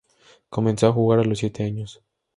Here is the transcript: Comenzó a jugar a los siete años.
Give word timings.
Comenzó 0.49 0.87
a 0.87 0.93
jugar 0.93 1.19
a 1.19 1.23
los 1.23 1.37
siete 1.37 1.63
años. 1.63 2.01